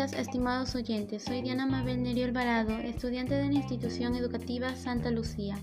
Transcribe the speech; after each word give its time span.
estimados 0.00 0.74
oyentes. 0.76 1.24
Soy 1.24 1.42
Diana 1.42 1.66
Mabel 1.66 2.02
Nerio 2.02 2.24
Alvarado, 2.24 2.72
estudiante 2.78 3.34
de 3.34 3.48
la 3.48 3.52
institución 3.52 4.16
educativa 4.16 4.74
Santa 4.74 5.10
Lucía, 5.10 5.58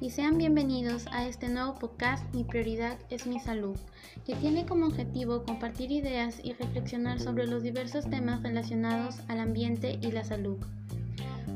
y 0.00 0.08
sean 0.08 0.38
bienvenidos 0.38 1.06
a 1.08 1.26
este 1.26 1.50
nuevo 1.50 1.74
podcast 1.74 2.24
Mi 2.34 2.42
prioridad 2.42 2.96
es 3.10 3.26
mi 3.26 3.38
salud, 3.38 3.76
que 4.24 4.34
tiene 4.36 4.64
como 4.64 4.86
objetivo 4.86 5.42
compartir 5.42 5.92
ideas 5.92 6.40
y 6.42 6.54
reflexionar 6.54 7.20
sobre 7.20 7.46
los 7.46 7.62
diversos 7.62 8.08
temas 8.08 8.42
relacionados 8.42 9.20
al 9.28 9.40
ambiente 9.40 9.98
y 10.00 10.10
la 10.10 10.24
salud. 10.24 10.56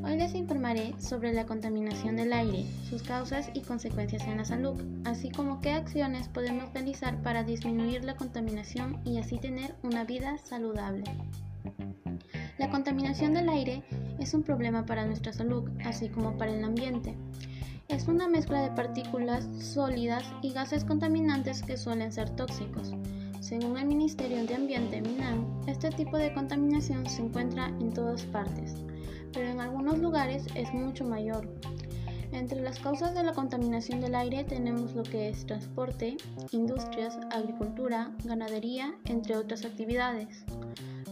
Hoy 0.04 0.18
les 0.18 0.34
informaré 0.34 0.94
sobre 1.00 1.32
la 1.32 1.46
contaminación 1.46 2.16
del 2.16 2.34
aire, 2.34 2.66
sus 2.90 3.02
causas 3.02 3.48
y 3.54 3.62
consecuencias 3.62 4.24
en 4.24 4.36
la 4.36 4.44
salud, 4.44 4.78
así 5.06 5.30
como 5.30 5.62
qué 5.62 5.70
acciones 5.70 6.28
podemos 6.28 6.70
realizar 6.74 7.22
para 7.22 7.44
disminuir 7.44 8.04
la 8.04 8.14
contaminación 8.14 9.00
y 9.06 9.16
así 9.16 9.38
tener 9.38 9.74
una 9.82 10.04
vida 10.04 10.36
saludable. 10.36 11.04
La 12.58 12.70
contaminación 12.70 13.34
del 13.34 13.48
aire 13.48 13.82
es 14.18 14.34
un 14.34 14.42
problema 14.42 14.86
para 14.86 15.06
nuestra 15.06 15.32
salud, 15.32 15.70
así 15.84 16.08
como 16.08 16.36
para 16.36 16.52
el 16.52 16.64
ambiente. 16.64 17.14
Es 17.88 18.08
una 18.08 18.28
mezcla 18.28 18.62
de 18.62 18.70
partículas 18.70 19.48
sólidas 19.58 20.24
y 20.42 20.52
gases 20.52 20.84
contaminantes 20.84 21.62
que 21.62 21.76
suelen 21.76 22.12
ser 22.12 22.30
tóxicos. 22.30 22.92
Según 23.40 23.78
el 23.78 23.86
Ministerio 23.86 24.44
de 24.44 24.54
Ambiente 24.54 25.00
MINAM, 25.00 25.46
este 25.66 25.90
tipo 25.90 26.16
de 26.16 26.32
contaminación 26.32 27.08
se 27.08 27.22
encuentra 27.22 27.68
en 27.68 27.92
todas 27.92 28.22
partes 28.24 28.74
pero 29.36 29.50
en 29.50 29.60
algunos 29.60 29.98
lugares 29.98 30.46
es 30.54 30.72
mucho 30.72 31.04
mayor. 31.04 31.46
Entre 32.32 32.60
las 32.60 32.80
causas 32.80 33.14
de 33.14 33.22
la 33.22 33.34
contaminación 33.34 34.00
del 34.00 34.14
aire 34.14 34.44
tenemos 34.44 34.94
lo 34.94 35.02
que 35.02 35.28
es 35.28 35.44
transporte, 35.44 36.16
industrias, 36.52 37.18
agricultura, 37.30 38.10
ganadería, 38.24 38.94
entre 39.04 39.36
otras 39.36 39.66
actividades. 39.66 40.42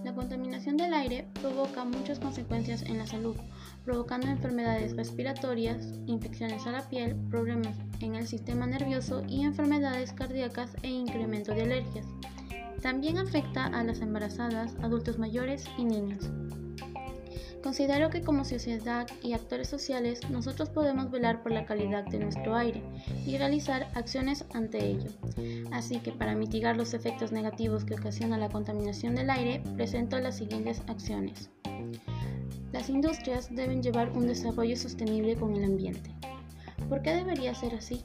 La 0.05 0.14
contaminación 0.14 0.77
del 0.77 0.92
aire 0.92 1.27
provoca 1.41 1.83
muchas 1.83 2.19
consecuencias 2.19 2.83
en 2.83 2.98
la 2.98 3.06
salud, 3.06 3.36
provocando 3.86 4.27
enfermedades 4.27 4.94
respiratorias, 4.94 5.94
infecciones 6.06 6.66
a 6.66 6.72
la 6.72 6.86
piel, 6.91 7.16
problemas 7.30 7.74
en 8.00 8.14
el 8.14 8.27
sistema 8.27 8.66
nervioso 8.66 9.22
y 9.27 9.44
enfermedades 9.44 10.12
cardíacas 10.12 10.77
e 10.82 10.88
incremento 10.88 11.55
de 11.55 11.62
alergias. 11.62 12.06
También 12.82 13.16
afecta 13.16 13.64
a 13.64 13.82
las 13.82 14.00
embarazadas, 14.00 14.77
adultos 14.82 15.19
mayores 15.19 15.64
y 15.78 15.84
niños. 15.86 16.28
Considero 17.65 18.11
que 18.11 18.20
como 18.20 18.45
sociedad 18.45 19.07
y 19.23 19.33
actores 19.33 19.69
sociales 19.69 20.20
nosotros 20.29 20.69
podemos 20.69 21.11
velar 21.11 21.43
por 21.43 21.51
la 21.51 21.65
calidad 21.65 22.05
de 22.05 22.19
nuestro 22.19 22.55
aire 22.55 22.83
y 23.25 23.39
realizar 23.39 23.89
acciones 23.95 24.45
ante 24.53 24.84
ello. 24.84 25.11
Así 25.73 25.98
que 26.01 26.12
para 26.12 26.34
mitigar 26.34 26.77
los 26.77 26.93
efectos 26.93 27.33
negativos 27.33 27.87
que 27.87 27.95
ocasiona 27.95 28.37
la 28.37 28.51
contaminación 28.51 29.15
del 29.15 29.31
aire, 29.31 29.62
presento 29.77 30.21
las 30.21 30.37
siguientes 30.37 30.83
acciones. 30.89 31.48
Las 32.71 32.91
industrias 32.91 33.48
deben 33.55 33.83
llevar 33.83 34.11
un 34.11 34.27
desarrollo 34.27 34.77
sostenible 34.77 35.34
con 35.34 35.56
el 35.56 35.65
ambiente. 35.65 36.11
¿Por 36.91 37.01
qué 37.01 37.15
debería 37.15 37.55
ser 37.55 37.77
así? 37.77 38.05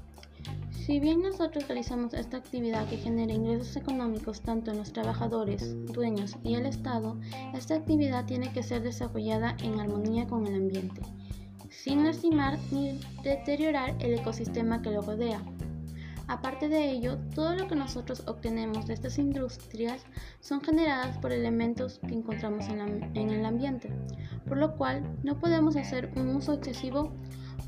Si 0.89 0.99
bien 0.99 1.21
nosotros 1.21 1.67
realizamos 1.67 2.15
esta 2.15 2.37
actividad 2.37 2.89
que 2.89 2.97
genera 2.97 3.31
ingresos 3.31 3.75
económicos 3.75 4.41
tanto 4.41 4.71
en 4.71 4.77
los 4.79 4.91
trabajadores, 4.91 5.75
dueños 5.85 6.35
y 6.43 6.55
el 6.55 6.65
Estado, 6.65 7.15
esta 7.53 7.75
actividad 7.75 8.25
tiene 8.25 8.51
que 8.53 8.63
ser 8.63 8.81
desarrollada 8.81 9.55
en 9.61 9.79
armonía 9.79 10.25
con 10.25 10.47
el 10.47 10.55
ambiente, 10.55 11.03
sin 11.69 12.03
lastimar 12.03 12.57
ni 12.71 12.99
deteriorar 13.21 13.97
el 13.99 14.15
ecosistema 14.15 14.81
que 14.81 14.89
lo 14.89 15.03
rodea. 15.03 15.43
Aparte 16.27 16.69
de 16.69 16.89
ello, 16.89 17.19
todo 17.35 17.55
lo 17.55 17.67
que 17.67 17.75
nosotros 17.75 18.23
obtenemos 18.25 18.87
de 18.87 18.95
estas 18.95 19.19
industrias 19.19 20.03
son 20.39 20.59
generadas 20.59 21.19
por 21.19 21.31
elementos 21.31 21.99
que 21.99 22.15
encontramos 22.15 22.67
en, 22.67 23.15
en 23.15 23.29
el 23.29 23.45
ambiente, 23.45 23.91
por 24.47 24.57
lo 24.57 24.75
cual 24.75 25.03
no 25.21 25.37
podemos 25.37 25.75
hacer 25.75 26.11
un 26.15 26.35
uso 26.35 26.53
excesivo 26.53 27.13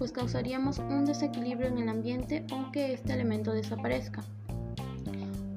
pues 0.01 0.11
causaríamos 0.11 0.79
un 0.79 1.05
desequilibrio 1.05 1.67
en 1.67 1.77
el 1.77 1.87
ambiente 1.87 2.43
aunque 2.51 2.91
este 2.91 3.13
elemento 3.13 3.51
desaparezca. 3.51 4.23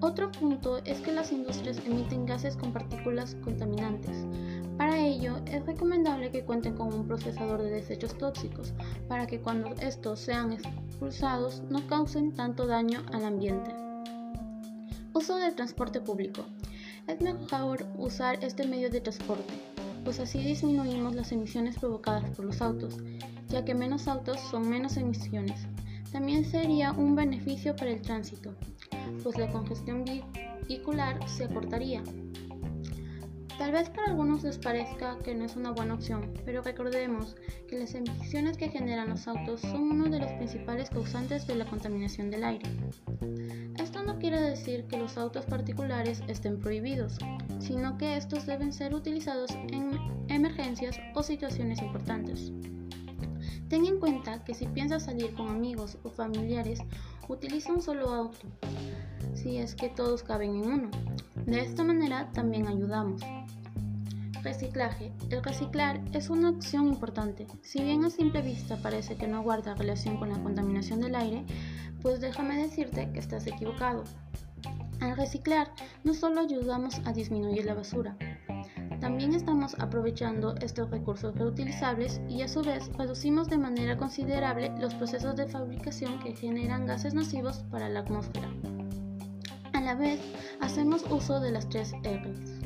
Otro 0.00 0.30
punto 0.30 0.82
es 0.84 1.00
que 1.00 1.12
las 1.12 1.32
industrias 1.32 1.78
emiten 1.86 2.26
gases 2.26 2.54
con 2.54 2.70
partículas 2.70 3.36
contaminantes. 3.36 4.26
Para 4.76 4.98
ello, 4.98 5.38
es 5.46 5.64
recomendable 5.64 6.30
que 6.30 6.44
cuenten 6.44 6.74
con 6.74 6.92
un 6.92 7.06
procesador 7.08 7.62
de 7.62 7.70
desechos 7.70 8.18
tóxicos, 8.18 8.74
para 9.08 9.26
que 9.26 9.40
cuando 9.40 9.70
estos 9.80 10.20
sean 10.20 10.52
expulsados 10.52 11.62
no 11.70 11.86
causen 11.86 12.34
tanto 12.34 12.66
daño 12.66 13.00
al 13.14 13.24
ambiente. 13.24 13.70
Uso 15.14 15.36
del 15.36 15.54
transporte 15.54 16.02
público. 16.02 16.44
Es 17.06 17.18
mejor 17.22 17.86
usar 17.96 18.44
este 18.44 18.66
medio 18.66 18.90
de 18.90 19.00
transporte, 19.00 19.54
pues 20.04 20.20
así 20.20 20.38
disminuimos 20.40 21.14
las 21.14 21.32
emisiones 21.32 21.78
provocadas 21.78 22.28
por 22.36 22.44
los 22.44 22.60
autos 22.60 22.98
ya 23.54 23.64
que 23.64 23.72
menos 23.72 24.08
autos 24.08 24.40
son 24.40 24.68
menos 24.68 24.96
emisiones. 24.96 25.68
También 26.10 26.44
sería 26.44 26.90
un 26.90 27.14
beneficio 27.14 27.76
para 27.76 27.92
el 27.92 28.02
tránsito, 28.02 28.52
pues 29.22 29.38
la 29.38 29.48
congestión 29.48 30.04
vehicular 30.04 31.20
se 31.28 31.44
acortaría. 31.44 32.02
Tal 33.56 33.70
vez 33.70 33.90
para 33.90 34.08
algunos 34.08 34.42
les 34.42 34.58
parezca 34.58 35.18
que 35.18 35.36
no 35.36 35.44
es 35.44 35.54
una 35.54 35.70
buena 35.70 35.94
opción, 35.94 36.34
pero 36.44 36.62
recordemos 36.62 37.36
que 37.68 37.78
las 37.78 37.94
emisiones 37.94 38.56
que 38.56 38.70
generan 38.70 39.10
los 39.10 39.28
autos 39.28 39.60
son 39.60 39.82
uno 39.82 40.10
de 40.10 40.18
los 40.18 40.32
principales 40.32 40.90
causantes 40.90 41.46
de 41.46 41.54
la 41.54 41.64
contaminación 41.64 42.32
del 42.32 42.42
aire. 42.42 42.68
Esto 43.78 44.02
no 44.02 44.18
quiere 44.18 44.40
decir 44.40 44.86
que 44.88 44.98
los 44.98 45.16
autos 45.16 45.44
particulares 45.46 46.24
estén 46.26 46.58
prohibidos, 46.58 47.18
sino 47.60 47.96
que 47.98 48.16
estos 48.16 48.46
deben 48.46 48.72
ser 48.72 48.96
utilizados 48.96 49.52
en 49.52 49.96
emergencias 50.28 50.98
o 51.14 51.22
situaciones 51.22 51.80
importantes. 51.80 52.50
Ten 53.68 53.86
en 53.86 53.98
cuenta 53.98 54.44
que 54.44 54.54
si 54.54 54.66
piensas 54.66 55.04
salir 55.04 55.34
con 55.34 55.48
amigos 55.48 55.98
o 56.02 56.10
familiares, 56.10 56.80
utiliza 57.28 57.72
un 57.72 57.82
solo 57.82 58.10
auto, 58.10 58.46
si 59.34 59.56
es 59.56 59.74
que 59.74 59.88
todos 59.88 60.22
caben 60.22 60.56
en 60.56 60.72
uno. 60.72 60.90
De 61.46 61.60
esta 61.60 61.82
manera 61.82 62.30
también 62.32 62.66
ayudamos. 62.66 63.22
Reciclaje. 64.42 65.10
El 65.30 65.42
reciclar 65.42 66.02
es 66.12 66.28
una 66.28 66.50
opción 66.50 66.88
importante. 66.88 67.46
Si 67.62 67.82
bien 67.82 68.04
a 68.04 68.10
simple 68.10 68.42
vista 68.42 68.76
parece 68.76 69.16
que 69.16 69.26
no 69.26 69.42
guarda 69.42 69.74
relación 69.74 70.18
con 70.18 70.28
la 70.28 70.42
contaminación 70.42 71.00
del 71.00 71.14
aire, 71.14 71.46
pues 72.02 72.20
déjame 72.20 72.58
decirte 72.58 73.10
que 73.12 73.20
estás 73.20 73.46
equivocado. 73.46 74.04
Al 75.00 75.16
reciclar, 75.16 75.72
no 76.04 76.12
solo 76.12 76.42
ayudamos 76.42 77.00
a 77.06 77.12
disminuir 77.12 77.64
la 77.64 77.74
basura, 77.74 78.16
también 79.04 79.34
estamos 79.34 79.74
aprovechando 79.80 80.54
estos 80.62 80.90
recursos 80.90 81.34
reutilizables 81.34 82.22
y 82.26 82.40
a 82.40 82.48
su 82.48 82.62
vez 82.62 82.90
reducimos 82.96 83.50
de 83.50 83.58
manera 83.58 83.98
considerable 83.98 84.72
los 84.80 84.94
procesos 84.94 85.36
de 85.36 85.46
fabricación 85.46 86.18
que 86.20 86.34
generan 86.34 86.86
gases 86.86 87.12
nocivos 87.12 87.58
para 87.70 87.90
la 87.90 88.00
atmósfera. 88.00 88.48
A 89.74 89.82
la 89.82 89.94
vez, 89.94 90.20
hacemos 90.62 91.04
uso 91.10 91.38
de 91.38 91.50
las 91.50 91.68
tres 91.68 91.92
R's. 92.02 92.60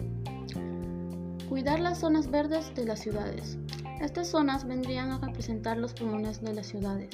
Cuidar 1.48 1.81
las 1.81 1.98
zonas 1.98 2.31
verdes 2.31 2.72
de 2.77 2.84
las 2.84 3.00
ciudades. 3.00 3.59
Estas 4.00 4.28
zonas 4.28 4.65
vendrían 4.65 5.10
a 5.10 5.19
representar 5.19 5.77
los 5.77 5.93
pulmones 5.93 6.41
de 6.41 6.54
las 6.54 6.69
ciudades, 6.69 7.10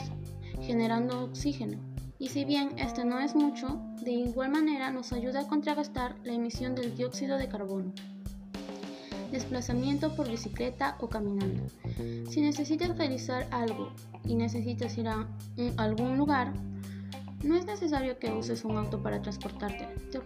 generando 0.60 1.24
oxígeno. 1.24 1.78
Y 2.18 2.28
si 2.28 2.44
bien 2.44 2.78
este 2.78 3.06
no 3.06 3.18
es 3.20 3.34
mucho, 3.34 3.80
de 4.02 4.12
igual 4.12 4.50
manera 4.50 4.90
nos 4.90 5.14
ayuda 5.14 5.40
a 5.40 5.48
contrarrestar 5.48 6.14
la 6.24 6.34
emisión 6.34 6.74
del 6.74 6.94
dióxido 6.94 7.38
de 7.38 7.48
carbono 7.48 7.94
desplazamiento 9.34 10.16
por 10.16 10.30
bicicleta 10.30 10.96
o 11.00 11.08
caminando. 11.08 11.64
Si 12.30 12.40
necesitas 12.40 12.96
realizar 12.96 13.46
algo 13.50 13.92
y 14.24 14.34
necesitas 14.34 14.96
ir 14.96 15.08
a 15.08 15.28
algún 15.76 16.16
lugar, 16.16 16.54
no 17.44 17.56
es 17.56 17.66
necesario 17.66 18.18
que 18.18 18.32
uses 18.32 18.64
un 18.64 18.78
auto 18.78 19.02
para 19.02 19.20
transportarte. 19.20 19.86
Te 20.10 20.18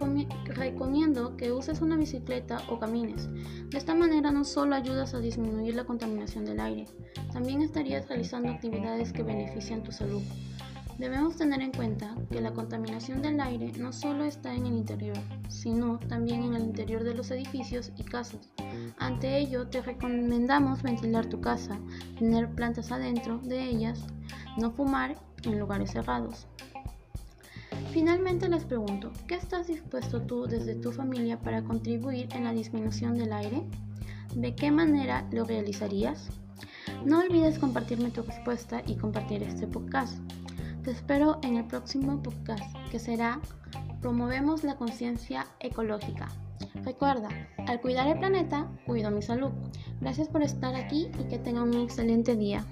recomiendo 0.53 1.35
que 1.35 1.51
uses 1.51 1.81
una 1.81 1.97
bicicleta 1.97 2.61
o 2.69 2.79
camines. 2.79 3.27
De 3.69 3.77
esta 3.77 3.93
manera 3.93 4.31
no 4.31 4.45
solo 4.45 4.73
ayudas 4.73 5.13
a 5.13 5.19
disminuir 5.19 5.75
la 5.75 5.83
contaminación 5.83 6.45
del 6.45 6.61
aire, 6.61 6.85
también 7.33 7.61
estarías 7.61 8.07
realizando 8.07 8.49
actividades 8.49 9.11
que 9.11 9.23
benefician 9.23 9.83
tu 9.83 9.91
salud. 9.91 10.21
Debemos 10.99 11.37
tener 11.37 11.61
en 11.61 11.71
cuenta 11.71 12.13
que 12.29 12.41
la 12.41 12.51
contaminación 12.51 13.21
del 13.21 13.39
aire 13.39 13.71
no 13.79 13.93
solo 13.93 14.25
está 14.25 14.53
en 14.53 14.65
el 14.65 14.73
interior, 14.73 15.15
sino 15.47 15.97
también 15.97 16.43
en 16.43 16.55
el 16.55 16.63
interior 16.63 17.05
de 17.05 17.13
los 17.13 17.31
edificios 17.31 17.93
y 17.95 18.03
casas. 18.03 18.51
Ante 18.97 19.37
ello, 19.37 19.65
te 19.67 19.81
recomendamos 19.81 20.83
ventilar 20.83 21.27
tu 21.27 21.39
casa, 21.39 21.79
tener 22.17 22.53
plantas 22.53 22.91
adentro 22.91 23.37
de 23.37 23.63
ellas, 23.63 24.05
no 24.57 24.71
fumar 24.71 25.15
en 25.43 25.57
lugares 25.57 25.91
cerrados. 25.91 26.47
Finalmente 27.93 28.49
les 28.49 28.65
pregunto, 28.65 29.13
¿qué 29.25 29.35
estás 29.35 29.67
dispuesto 29.67 30.21
tú 30.21 30.47
desde 30.47 30.75
tu 30.75 30.91
familia 30.91 31.39
para 31.39 31.63
contribuir 31.63 32.27
en 32.35 32.43
la 32.43 32.51
disminución 32.51 33.17
del 33.17 33.31
aire? 33.31 33.63
¿De 34.35 34.53
qué 34.53 34.69
manera 34.69 35.25
lo 35.31 35.45
realizarías? 35.45 36.27
No 37.05 37.19
olvides 37.19 37.57
compartirme 37.57 38.11
tu 38.11 38.21
respuesta 38.21 38.83
y 38.85 38.95
compartir 38.95 39.43
este 39.43 39.65
podcast. 39.65 40.19
Te 40.83 40.91
espero 40.91 41.39
en 41.43 41.57
el 41.57 41.65
próximo 41.65 42.21
podcast 42.23 42.75
que 42.89 42.99
será 42.99 43.39
Promovemos 44.01 44.63
la 44.63 44.75
conciencia 44.75 45.45
ecológica. 45.59 46.29
Recuerda, 46.85 47.27
al 47.67 47.81
cuidar 47.81 48.07
el 48.07 48.17
planeta, 48.17 48.67
cuido 48.85 49.11
mi 49.11 49.21
salud. 49.21 49.51
Gracias 49.99 50.29
por 50.29 50.41
estar 50.41 50.75
aquí 50.75 51.11
y 51.19 51.23
que 51.25 51.37
tengan 51.37 51.75
un 51.75 51.81
excelente 51.81 52.35
día. 52.37 52.65